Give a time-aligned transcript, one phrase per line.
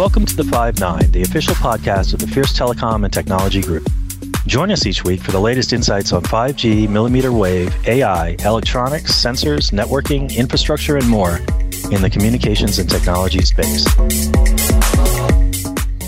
[0.00, 3.86] Welcome to the Five Nine, the official podcast of the Fierce Telecom and Technology Group.
[4.46, 9.72] Join us each week for the latest insights on 5G, millimeter wave, AI, electronics, sensors,
[9.72, 11.36] networking, infrastructure, and more
[11.92, 13.86] in the communications and technology space.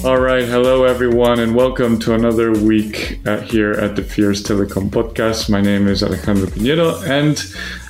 [0.07, 4.89] All right, hello everyone, and welcome to another week uh, here at the Fierce Telecom
[4.89, 5.51] podcast.
[5.51, 7.45] My name is Alejandro Piñero, and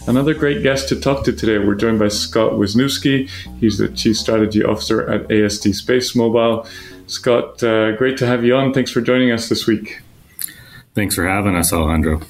[0.06, 1.58] another great guest to talk to today.
[1.58, 3.28] We're joined by Scott Wisniewski.
[3.60, 6.66] He's the Chief Strategy Officer at AST SpaceMobile.
[7.06, 8.72] Scott, uh, great to have you on.
[8.72, 10.00] Thanks for joining us this week.
[10.94, 12.22] Thanks for having us, Alejandro.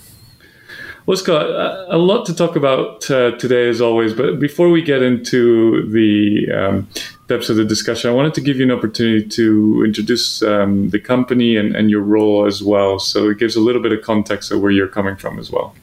[1.05, 1.47] Well, Scott,
[1.89, 4.15] a lot to talk about uh, today, as always.
[4.15, 6.89] But before we get into the um,
[7.27, 11.01] depths of the discussion, I wanted to give you an opportunity to introduce um, the
[11.01, 13.01] company and, and, your role as well.
[13.01, 15.75] So it gives a little bit of context of where you're coming from as well.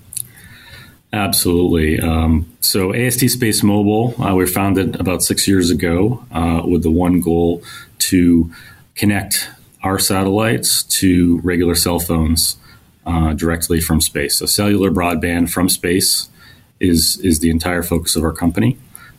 [1.11, 1.99] Absolutely.
[1.99, 7.19] Um, so AST SpaceMobile, uh, we founded about six years ago uh, with the one
[7.19, 7.63] goal
[7.99, 8.51] to
[8.95, 9.49] connect
[9.81, 12.57] our satellites to regular cell phones
[13.05, 14.37] uh, directly from space.
[14.37, 16.29] So cellular broadband from space
[16.79, 18.77] is is the entire focus of our company.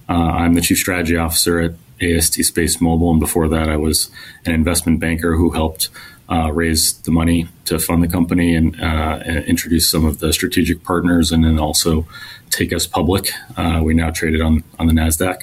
[0.09, 4.11] Uh, I'm the chief strategy officer at AST SpaceMobile, and before that, I was
[4.47, 5.89] an investment banker who helped
[6.31, 10.33] uh, raise the money to fund the company and, uh, and, introduce some of the
[10.33, 12.07] strategic partners, and then also
[12.51, 13.31] take us public.
[13.57, 15.43] Uh, we now traded on on the Nasdaq,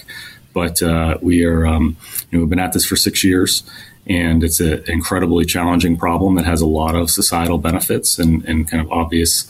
[0.54, 1.98] but uh, we are um,
[2.32, 3.64] you know, we've been at this for six years,
[4.08, 8.70] and it's an incredibly challenging problem that has a lot of societal benefits and, and
[8.70, 9.50] kind of obvious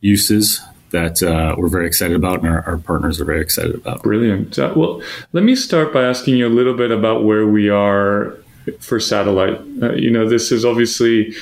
[0.00, 4.02] uses that uh, we're very excited about and our, our, partners are very excited about.
[4.02, 4.56] Brilliant.
[4.56, 5.02] Well,
[5.32, 8.38] let me start by asking you a little bit about where we are
[8.80, 9.60] for satellite.
[9.82, 11.34] Uh, you know, this is obviously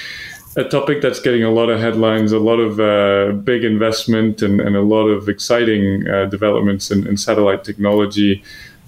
[0.56, 4.60] a topic that's getting a lot of headlines, a lot of uh, big investment, and,
[4.60, 8.42] and, a lot of exciting uh, developments in, in, satellite technology.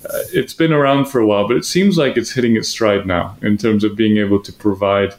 [0.04, 3.06] Uh, it's been around for a while, but it seems like it's hitting its stride
[3.06, 5.12] now in terms of being able to provide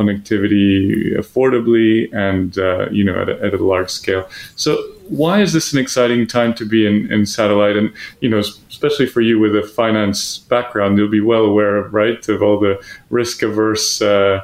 [0.00, 4.28] connectivity affordably and uh, you know at a, at a, large scale.
[4.56, 4.76] So
[5.08, 7.76] why is this an exciting time to be in, in satellite?
[7.76, 11.92] And you know, especially for you with a finance background, you'll be well aware of
[11.92, 14.00] right of all the risk averse.
[14.00, 14.40] Uh,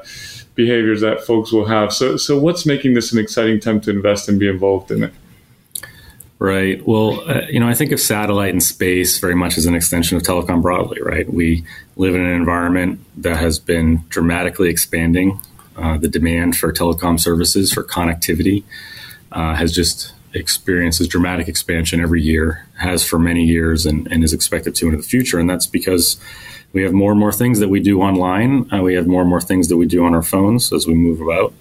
[0.55, 1.93] behaviors that folks will have.
[1.93, 5.13] So, so what's making this an exciting time to invest and be involved in it?
[6.39, 6.87] Right.
[6.87, 10.19] Well, uh, you know, I think of satellite and space very much as an extension
[10.19, 11.31] of telecom broadly, right?
[11.33, 11.65] We
[11.97, 15.41] live in an environment that has been dramatically expanding.
[15.77, 18.65] Uh, the demand for telecom services, for connectivity,
[19.33, 24.23] uh, has just experienced this dramatic expansion every year, has for many years, and, and,
[24.23, 25.39] is expected to into the future.
[25.39, 26.19] And that's because
[26.73, 28.71] we have more and more things that we do online.
[28.73, 30.95] Uh, we have more and more things that we do on our phones as we
[30.95, 31.55] move about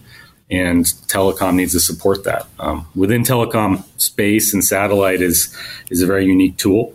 [0.49, 2.45] and telecom needs to support that.
[2.59, 5.55] Um, within telecom, space and satellite is
[5.89, 6.93] is a very unique tool.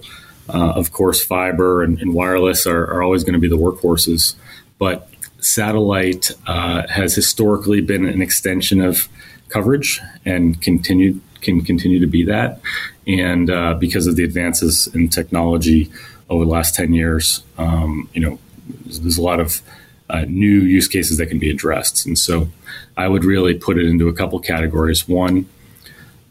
[0.49, 4.35] Uh, of course, fiber and, and wireless are, are always going to be the workhorses,
[4.79, 5.09] but
[5.39, 9.09] satellite uh, has historically been an extension of
[9.49, 12.61] coverage and continued can continue to be that.
[13.07, 15.91] And uh, because of the advances in technology
[16.29, 18.39] over the last ten years, um, you know,
[18.85, 19.63] there's, there's a lot of
[20.11, 22.07] uh, new use cases that can be addressed.
[22.07, 22.49] And so
[22.97, 25.09] I would really put it into a couple categories.
[25.09, 25.49] One,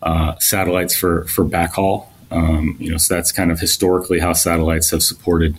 [0.01, 2.07] uh, satellites for, for backhaul.
[2.31, 5.55] Um, you know, so that's kind of historically how satellites have supported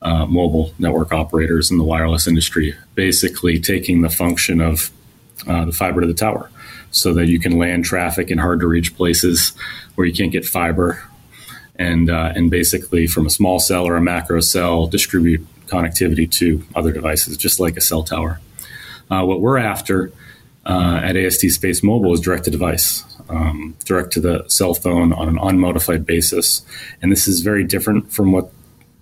[0.00, 4.90] uh, mobile network operators in the wireless industry, basically taking the function of
[5.46, 6.50] uh, the fiber to the tower
[6.90, 9.52] so that you can land traffic in hard to reach places
[9.94, 11.02] where you can't get fiber
[11.76, 16.64] and uh, and basically from a small cell or a macro cell distribute connectivity to
[16.74, 18.40] other devices, just like a cell tower.
[19.10, 20.12] Uh, what we're after
[20.66, 25.28] uh, at AST SpaceMobile is direct to device, um, direct to the cell phone on
[25.28, 26.62] an unmodified basis,
[27.00, 28.50] and this is very different from what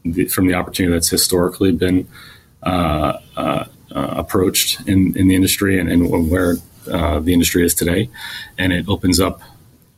[0.05, 2.07] the, from the opportunity that's historically been
[2.63, 6.57] uh, uh, uh approached in, in the industry and, and where
[6.91, 8.09] uh, the industry is today,
[8.59, 9.41] and it opens up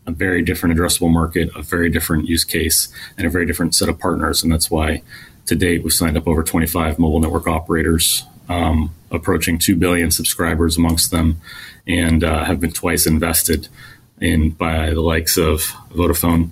[0.06, 2.88] a very different addressable market, a very different use case,
[3.18, 5.02] and a very different set of partners, and that's why
[5.48, 10.76] to date, we've signed up over 25 mobile network operators, um, approaching 2 billion subscribers
[10.76, 11.40] amongst them,
[11.86, 13.68] and uh, have been twice invested
[14.20, 16.50] in by the likes of Vodafone,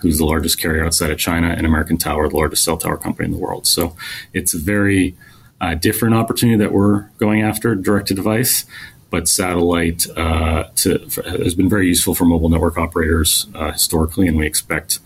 [0.00, 3.26] who's the largest carrier outside of China, and American Tower, the largest cell tower company
[3.26, 3.66] in the world.
[3.66, 3.96] So
[4.32, 5.16] it's a very
[5.60, 8.64] uh, different opportunity that we're going after, direct to device.
[9.10, 14.36] But satellite uh, to, has been very useful for mobile network operators uh, historically, and
[14.36, 14.98] we expect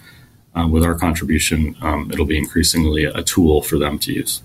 [0.54, 4.42] um, with our contribution, um, it'll be increasingly a tool for them to use.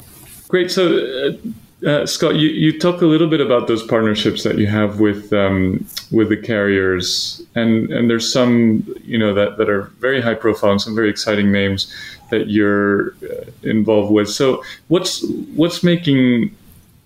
[0.48, 0.71] Great.
[0.71, 4.65] So, uh, uh, Scott, you, you talk a little bit about those partnerships that you
[4.68, 9.83] have with um, with the carriers, and and there's some you know that, that are
[10.00, 11.94] very high profile and some very exciting names
[12.31, 14.30] that you're uh, involved with.
[14.30, 15.24] So what's
[15.56, 16.56] what's making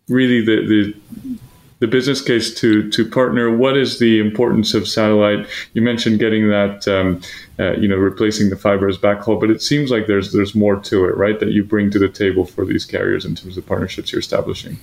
[0.07, 1.37] really the, the
[1.81, 3.55] the business case to to partner?
[3.55, 5.47] What is the importance of satellite?
[5.73, 7.21] You mentioned getting that, um,
[7.59, 10.79] uh, you know, replacing the fiber as backhaul, but it seems like there's there's more
[10.79, 11.39] to it, right?
[11.39, 14.77] That you bring to the table for these carriers in terms of partnerships you're establishing.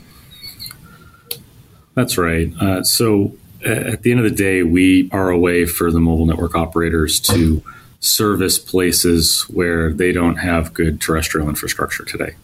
[1.94, 2.52] That's right.
[2.60, 3.34] Uh, so
[3.64, 7.18] at the end of the day, we are a way for the mobile network operators
[7.20, 7.62] to
[8.00, 12.34] service places where they don't have good terrestrial infrastructure today.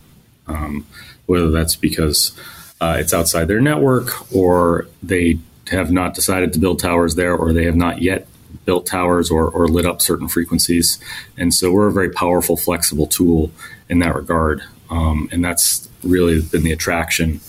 [0.46, 0.86] Um,
[1.26, 2.38] whether that's because
[2.84, 5.38] uh, it's outside their network, or they
[5.69, 8.26] have not decided to build towers there, or they have not yet
[8.66, 10.98] built towers or, or lit up certain frequencies.
[11.38, 13.50] And so we're a very powerful, flexible tool
[13.88, 14.62] in that regard.
[14.90, 17.40] Um, and that's really been the attraction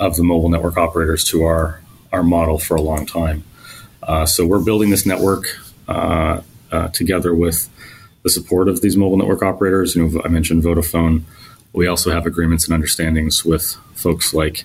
[0.00, 3.44] of the mobile network operators to our, our model for a long time.
[4.02, 5.44] Uh, so we're building this network
[5.86, 6.40] uh,
[6.72, 7.68] uh, together with
[8.22, 9.94] the support of these mobile network operators.
[9.94, 11.24] You know, I mentioned Vodafone.
[11.76, 14.64] We also have agreements and understandings with folks like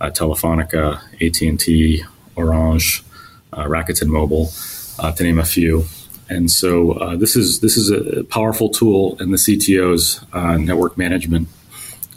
[0.00, 2.02] uh, Telefonica, AT&T,
[2.34, 3.04] Orange,
[3.52, 4.50] uh, Rakuten Mobile,
[4.98, 5.84] uh, to name a few.
[6.28, 10.98] And so uh, this is this is a powerful tool in the CTO's uh, network
[10.98, 11.46] management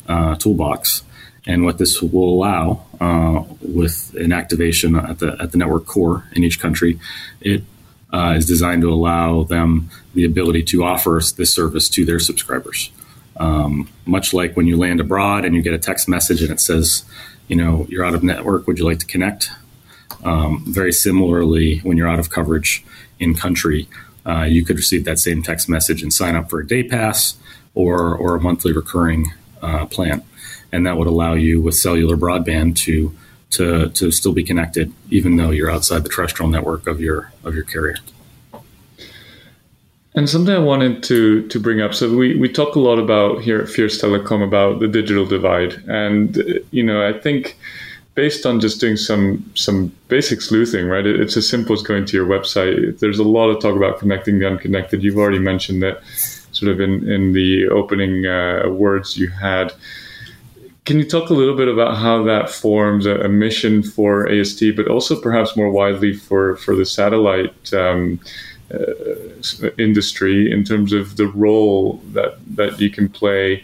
[0.07, 1.03] uh, toolbox.
[1.45, 2.85] And what this will allow,
[3.61, 6.99] with an activation at the at the network core in each country,
[7.41, 7.63] it
[8.11, 12.91] is designed to allow them the ability to offer this service to their subscribers.
[13.41, 16.59] Um, much like when you land abroad and you get a text message and it
[16.59, 17.03] says,
[17.47, 19.49] you know, you're out of network, would you like to connect?
[20.23, 22.85] Um, very similarly, when you're out of coverage
[23.17, 23.88] in country,
[24.27, 27.35] uh, you could receive that same text message and sign up for a day pass
[27.73, 29.33] or, or a monthly recurring
[29.63, 30.23] uh, plan.
[30.71, 33.15] And that would allow you with cellular broadband to,
[33.51, 37.55] to, to still be connected, even though you're outside the terrestrial network of your, of
[37.55, 37.97] your carrier.
[40.13, 41.94] And something I wanted to to bring up.
[41.94, 45.81] So we we talk a lot about here at Fierce Telecom about the digital divide,
[45.88, 46.36] and
[46.72, 47.58] you know I think
[48.16, 51.06] based on just doing some some basic sleuthing, right?
[51.06, 53.00] It's as simple as going to your website.
[53.00, 55.02] There's a lot of talk about connecting the unconnected.
[55.02, 56.02] You've already mentioned that,
[56.52, 59.72] sort of in in the opening uh, words you had.
[60.84, 64.75] Can you talk a little bit about how that forms a, a mission for AST,
[64.75, 67.74] but also perhaps more widely for for the satellite?
[67.74, 68.19] Um,
[69.77, 73.63] industry in terms of the role that that you can play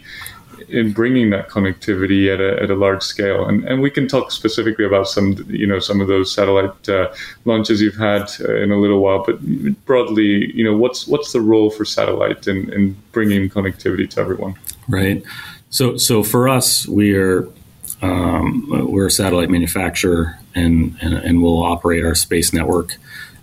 [0.68, 3.46] in bringing that connectivity at a, at a large scale.
[3.46, 7.12] And, and we can talk specifically about some, you know, some of those satellite uh,
[7.44, 9.24] launches you've had uh, in a little while.
[9.24, 9.38] But
[9.86, 14.54] broadly, you know, what's what's the role for satellite in, in bringing connectivity to everyone?
[14.88, 15.22] Right.
[15.70, 17.48] So so for us, we are
[18.00, 22.96] um, we're a satellite manufacturer, and, and and we'll operate our space network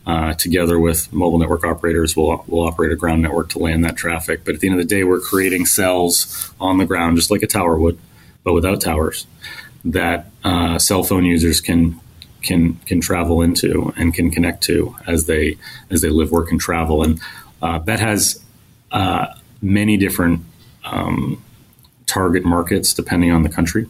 [0.06, 3.96] uh, together with mobile network operators, we'll, we'll operate a ground network to land that
[3.96, 4.46] traffic.
[4.46, 7.42] But at the end of the day, we're creating cells on the ground, just like
[7.42, 7.98] a tower would,
[8.44, 9.26] but without towers,
[9.84, 12.00] that uh, cell phone users can
[12.42, 15.58] can can travel into and can connect to as they
[15.90, 17.02] as they live, work, and travel.
[17.02, 17.20] And
[17.62, 18.44] uh, that has
[18.92, 20.42] uh, many different
[20.84, 21.44] um,
[22.06, 23.90] target markets depending on the country.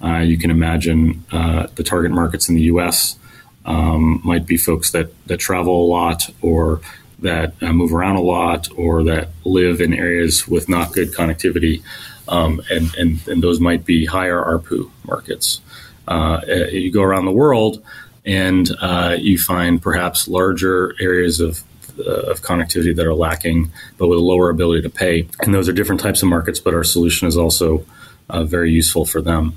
[0.00, 3.18] Uh, you can imagine the target markets in the U.S
[3.66, 6.80] um, might be folks that, that travel a lot or
[7.18, 11.82] that uh, move around a lot or that live in areas with not good connectivity.
[12.28, 15.60] Um, and, and, and those might be higher ARPU markets.
[16.08, 17.84] Uh, you go around the world
[18.24, 21.62] and uh, you find perhaps larger areas of
[21.98, 25.26] uh, of connectivity that are lacking, but with a lower ability to pay.
[25.40, 27.86] And those are different types of markets, but our solution is also
[28.28, 29.56] uh, very useful for them.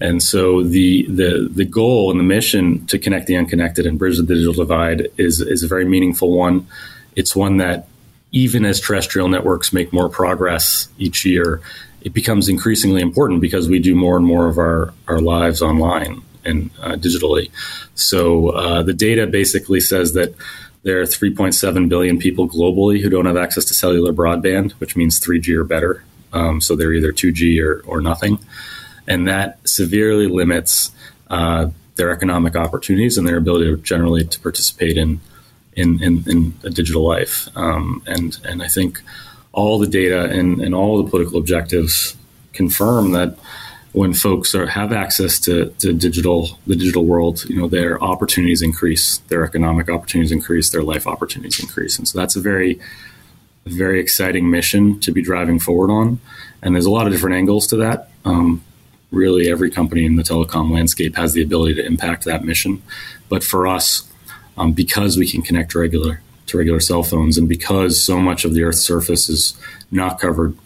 [0.00, 4.18] And so the, the the goal and the mission to connect the unconnected and bridge
[4.18, 6.66] the digital divide is is a very meaningful one.
[7.14, 7.88] It's one that
[8.32, 11.62] even as terrestrial networks make more progress each year,
[12.02, 16.20] it becomes increasingly important because we do more and more of our, our lives online
[16.44, 17.50] and uh, digitally.
[17.94, 20.34] So uh, the data basically says that
[20.82, 25.18] there are 3.7 billion people globally who don't have access to cellular broadband, which means
[25.18, 26.04] 3G or better.
[26.32, 28.38] Um, so they're either 2G or, or nothing
[29.06, 30.90] and that severely limits
[31.30, 35.20] uh, their economic opportunities and their ability to generally to participate in
[35.74, 37.48] in, in, in a digital life.
[37.54, 39.02] Um, and and I think
[39.52, 42.16] all the data and, and all the political objectives
[42.52, 43.36] confirm that
[43.92, 48.62] when folks are, have access to, to digital the digital world, you know their opportunities
[48.62, 52.78] increase, their economic opportunities increase, their life opportunities increase, and so that's a very
[53.64, 56.20] very exciting mission to be driving forward on.
[56.62, 58.10] And there's a lot of different angles to that.
[58.24, 58.62] Um,
[59.10, 62.82] really every company in the telecom landscape has the ability to impact that mission.
[63.28, 64.08] But for us,
[64.56, 68.54] um, because we can connect regular to regular cell phones, and because so much of
[68.54, 69.58] the Earth's surface is
[69.90, 70.56] not covered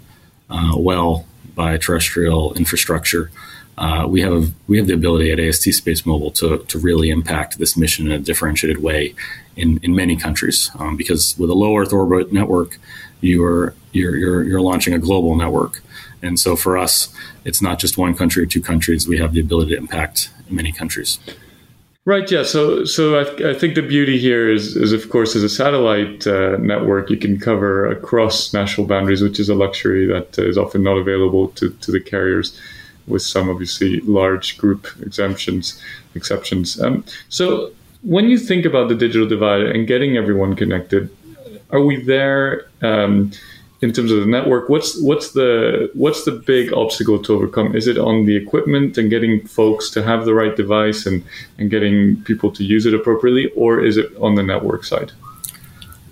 [0.48, 3.30] uh, well by terrestrial infrastructure,
[3.78, 7.76] uh, we have we have the ability at AST SpaceMobile to to really impact this
[7.76, 9.14] mission in a differentiated way
[9.56, 10.70] in, in many countries.
[10.78, 12.78] Um, because with a low Earth orbit network,
[13.22, 15.82] you are you're, you're you're launching a global network,
[16.22, 17.12] and so for us,
[17.44, 19.08] it's not just one country or two countries.
[19.08, 21.18] We have the ability to impact many countries.
[22.06, 22.28] Right.
[22.30, 22.44] Yeah.
[22.44, 26.26] So, so I, I, think the beauty here is, is of course, as a satellite
[26.26, 30.82] uh, network, you can cover across national boundaries, which is a luxury that is often
[30.82, 32.58] not available to, to the carriers,
[33.06, 35.80] with some obviously large group exemptions.
[36.14, 36.80] Exceptions.
[36.80, 37.70] Um, so,
[38.02, 41.14] when you think about the digital divide and getting everyone connected,
[41.70, 42.66] are we there?
[42.80, 43.30] Um,
[43.82, 47.74] in terms of the network what's what's the what's the big obstacle to overcome?
[47.74, 51.24] Is it on the equipment and getting folks to have the right device and
[51.58, 55.12] and getting people to use it appropriately or is it on the network side?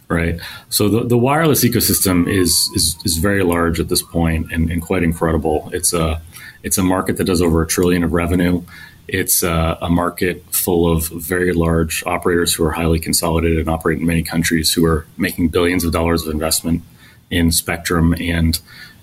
[0.08, 0.40] Right.
[0.70, 4.80] So the, the wireless ecosystem is, is is very large at this point and, and
[4.80, 5.68] quite incredible.
[5.74, 6.22] It's a
[6.62, 8.62] it's a market that does over a trillion of revenue.
[9.06, 13.98] It's a, a market full of very large operators who are highly consolidated and operate
[13.98, 16.82] in many countries who are making billions of dollars of investment
[17.30, 18.60] in spectrum and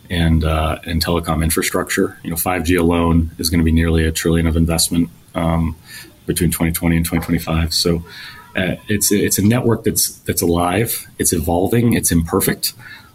[0.09, 2.17] and uh, and telecom infrastructure.
[2.23, 5.75] You know, 5G alone is going to be nearly a trillion of investment um,
[6.25, 7.73] between 2020 and 2025.
[7.73, 8.03] So
[8.55, 11.07] uh, it's it's a network that's that's alive.
[11.19, 11.93] It's evolving.
[11.93, 12.73] It's imperfect.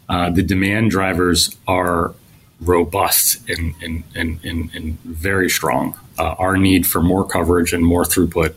[0.09, 2.15] Uh, the demand drivers are
[2.61, 5.99] robust and and, and, and, and very strong.
[6.19, 8.55] Uh, our need for more coverage and more throughput,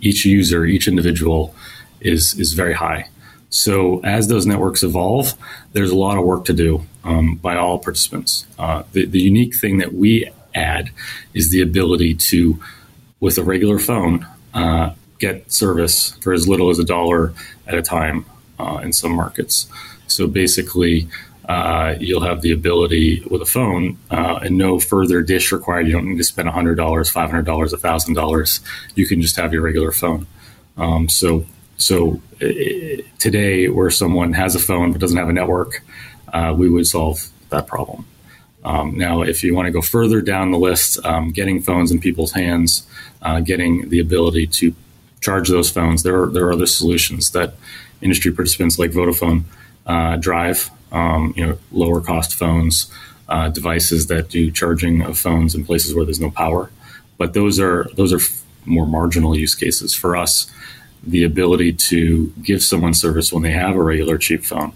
[0.00, 1.54] each user, each individual,
[2.00, 3.08] is is very high.
[3.54, 5.34] So as those networks evolve,
[5.74, 8.46] there's a lot of work to do um, by all participants.
[8.58, 10.90] Uh, the, the, unique thing that we add
[11.34, 12.60] is the ability to,
[13.20, 17.32] with a regular phone, uh, get service for as little as a dollar
[17.68, 18.26] at a time
[18.58, 19.68] uh, in some markets.
[20.08, 21.06] So basically,
[21.48, 25.86] uh, you'll have the ability with a phone uh, and no further dish required.
[25.86, 28.60] You don't need to spend $100, $500, $1,000.
[28.96, 30.26] You can just have your regular phone.
[30.76, 32.46] Um, so so uh,
[33.18, 35.82] today, where someone has a phone but doesn't have a network,
[36.32, 38.06] uh, we would solve that problem.
[38.64, 42.00] Um, now, if you want to go further down the list, um, getting phones in
[42.00, 42.86] people's hands,
[43.22, 44.74] uh, getting the ability to
[45.20, 47.54] charge those phones, there are, there are other solutions that
[48.00, 49.44] industry participants like Vodafone
[49.86, 50.70] uh, drive.
[50.92, 52.88] Um, you know, lower cost phones,
[53.28, 56.70] uh, devices that do charging of phones in places where there's no power.
[57.18, 58.20] But those are those are
[58.64, 60.50] more marginal use cases for us
[61.06, 64.72] the ability to give someone service when they have a regular cheap phone.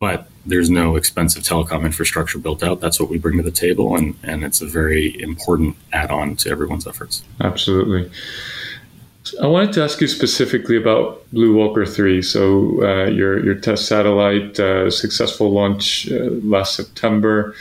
[0.00, 2.80] But there's no expensive telecom infrastructure built out.
[2.80, 6.36] That's what we bring to the table, and, and it's a very important add on
[6.36, 7.22] to everyone's efforts.
[7.40, 8.10] Absolutely.
[9.42, 12.20] I wanted to ask you specifically about BlueWalker 3.
[12.20, 17.54] So, uh, your, your test satellite, uh, successful launch uh, last September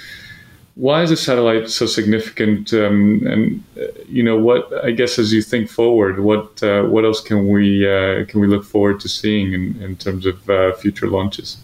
[0.76, 2.74] why is a satellite so significant?
[2.74, 4.72] Um, and uh, you know what?
[4.84, 8.48] I guess as you think forward, what uh, what else can we uh, can we
[8.48, 11.58] look forward to seeing in, in terms of uh, future launches?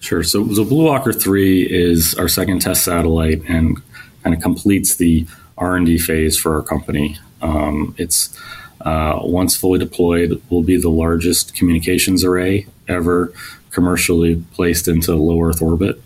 [0.00, 0.22] Sure.
[0.22, 3.80] So, so BlueWalker three is our second test satellite and
[4.22, 5.26] kind of completes the
[5.58, 7.18] R and D phase for our company.
[7.42, 8.36] Um, it's
[8.80, 13.32] uh, once fully deployed, will be the largest communications array ever
[13.70, 16.00] commercially placed into low Earth orbit.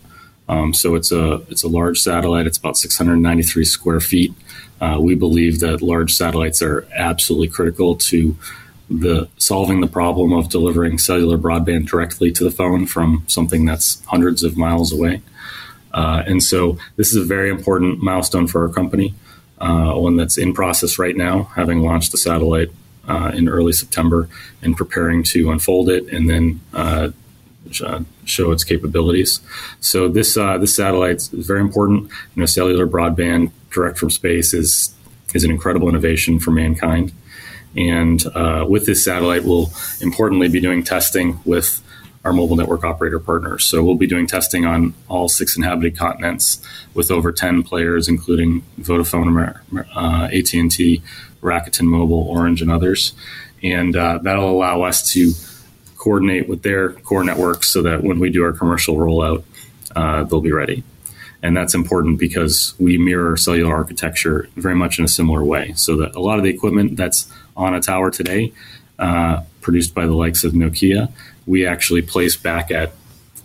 [0.47, 2.47] Um, so it's a it's a large satellite.
[2.47, 4.33] It's about 693 square feet.
[4.79, 8.37] Uh, we believe that large satellites are absolutely critical to
[8.89, 14.03] the solving the problem of delivering cellular broadband directly to the phone from something that's
[14.05, 15.21] hundreds of miles away.
[15.93, 19.15] Uh, and so this is a very important milestone for our company,
[19.59, 22.69] uh, one that's in process right now, having launched the satellite
[23.07, 24.27] uh, in early September
[24.61, 26.59] and preparing to unfold it and then
[27.83, 29.39] uh, show its capabilities.
[29.79, 32.03] So this uh, this satellite is very important.
[32.35, 34.93] You know, cellular broadband direct from space is
[35.33, 37.11] is an incredible innovation for mankind.
[37.75, 39.69] And uh, with this satellite, we'll
[39.99, 41.81] importantly be doing testing with
[42.23, 43.63] our mobile network operator partners.
[43.65, 46.59] So we'll be doing testing on all six inhabited continents
[46.95, 49.55] with over 10 players, including Vodafone,
[49.95, 51.03] uh, AT&T,
[51.41, 53.13] Rakuten Mobile, Orange, and others.
[53.61, 55.33] And uh, that'll allow us to
[56.05, 59.43] coordinate with their core networks so that when we do our commercial rollout,
[59.95, 60.83] uh, they'll be ready.
[61.41, 65.73] And that's important because we mirror cellular architecture very much in a similar way.
[65.73, 68.53] So that a lot of the equipment that's on a tower today,
[68.99, 71.11] uh, produced by the likes of Nokia,
[71.47, 72.93] we actually place back at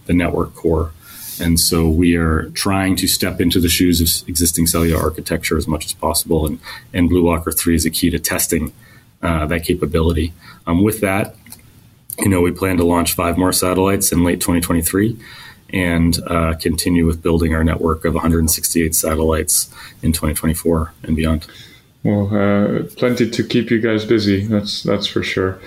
[0.05, 0.93] the network core
[1.41, 5.67] And so we are trying to step into the shoes of existing cellular architecture as
[5.67, 6.47] much as possible.
[6.47, 6.59] And,
[6.93, 8.75] and BlueWalker 3 is a key to testing
[9.23, 10.33] uh, that capability.
[10.67, 11.35] Um, with that,
[12.19, 15.19] you know, we plan to launch five more satellites in late 2023
[15.73, 21.47] and uh, continue with building our network of 168 satellites in 2024 and beyond.
[22.03, 24.47] Well, uh, plenty to keep you guys busy.
[24.47, 25.61] That's that's for sure.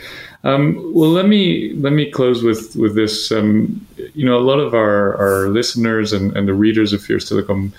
[0.43, 3.31] Um, well, let me let me close with with this.
[3.31, 7.29] Um, you know, a lot of our, our listeners and, and the readers of Fierce
[7.29, 7.71] Telecom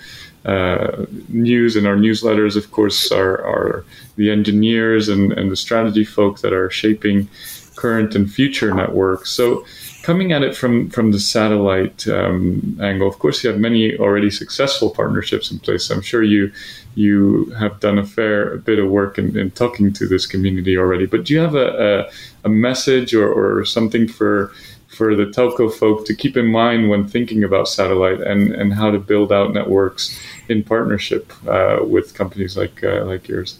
[0.45, 6.05] uh, news and our newsletters, of course, are, are the engineers and, and the strategy
[6.05, 7.27] folk that are shaping
[7.75, 9.31] current and future networks.
[9.31, 9.65] So,
[10.03, 14.29] coming at it from from the satellite um, angle, of course, you have many already
[14.29, 15.89] successful partnerships in place.
[15.89, 16.51] I'm sure you
[16.95, 21.05] you have done a fair bit of work in, in talking to this community already.
[21.05, 22.07] But do you have a,
[22.43, 24.51] a, a message or, or something for
[24.87, 28.89] for the telco folk to keep in mind when thinking about satellite and, and how
[28.89, 30.17] to build out networks
[30.47, 33.59] in partnership uh, with companies like uh, like yours?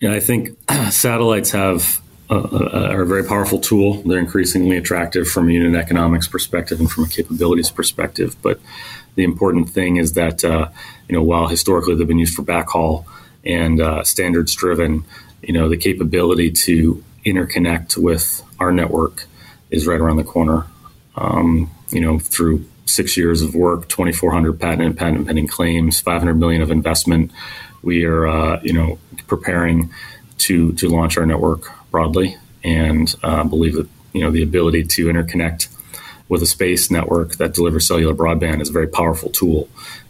[0.00, 0.58] Yeah, I think
[0.90, 2.00] satellites have
[2.30, 4.02] a, are a very powerful tool.
[4.02, 8.36] They're increasingly attractive from a unit economics perspective and from a capabilities perspective.
[8.42, 8.60] But
[9.14, 10.68] the important thing is that uh,
[11.08, 13.04] you know while historically they've been used for backhaul
[13.44, 15.04] and uh, standards driven,
[15.42, 19.26] you know the capability to interconnect with our network
[19.70, 20.66] is right around the corner.
[21.16, 26.34] Um, you know, through six years of work, 2,400 patent and patent pending claims, 500
[26.34, 27.30] million of investment,
[27.82, 29.90] we are, uh, you know, preparing
[30.38, 35.06] to to launch our network broadly, and uh, believe that you know the ability to
[35.06, 35.68] interconnect
[36.28, 39.68] with a space network that delivers cellular broadband is a very powerful tool.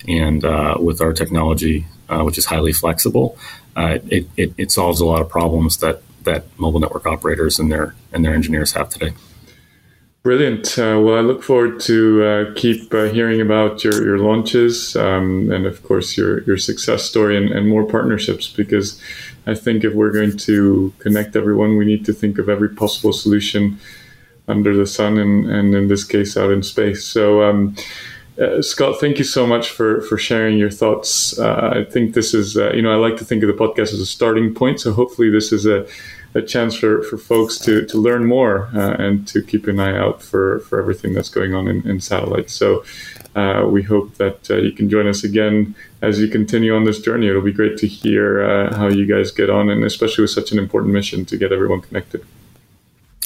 [0.09, 3.37] And uh, with our technology, uh, which is highly flexible,
[3.76, 7.71] uh, it, it, it solves a lot of problems that that mobile network operators and
[7.71, 9.12] their and their engineers have today.
[10.25, 10.78] Brilliant.
[10.78, 15.52] Uh, well, I look forward to uh, keep uh, hearing about your, your launches um,
[15.52, 18.99] and, of course, your, your success story and, and, more partnerships because
[19.47, 23.12] I think if we're going to connect everyone, we need to think of every possible
[23.12, 23.78] solution
[24.49, 27.04] under the sun and, and in this case, out in space.
[27.04, 27.76] So, um,
[28.40, 31.38] uh, Scott, thank you so much for, for sharing your thoughts.
[31.38, 33.92] Uh, I think this is, uh, you know, I like to think of the podcast
[33.92, 34.81] as a starting point.
[34.81, 35.87] So hopefully this is a,
[36.35, 39.97] a chance for, for folks to, to learn more uh, and to keep an eye
[39.97, 42.53] out for, for everything that's going on in, in satellites.
[42.53, 42.85] So
[43.37, 47.01] uh, we hope that uh, you can join us again as you continue on this
[47.01, 47.29] journey.
[47.29, 50.53] It'll be great to hear uh, how you guys get on, and especially with such
[50.53, 52.25] an important mission to get everyone connected.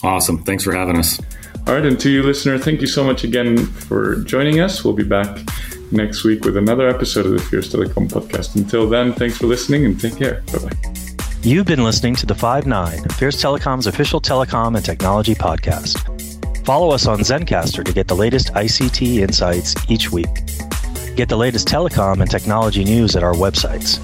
[0.02, 0.44] Awesome.
[0.44, 1.20] Thanks for having us.
[1.66, 1.84] All right.
[1.84, 4.84] And to you, listener, thank you so much again for joining us.
[4.84, 5.38] We'll be back
[5.90, 8.54] next week with another episode of the Fierce Telecom podcast.
[8.54, 10.42] Until then, thanks for listening and take care.
[10.52, 11.07] Bye bye.
[11.48, 15.96] You've been listening to the Five Nine, Fierce Telecom's official telecom and technology podcast.
[16.66, 20.44] Follow us on Zencastr to get the latest ICT insights each week.
[21.16, 23.98] Get the latest telecom and technology news at our websites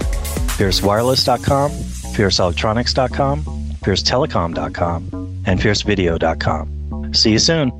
[0.56, 7.12] fiercewireless.com, fierceelectronics.com, fiercetelecom.com, and fiercevideo.com.
[7.12, 7.72] See you soon.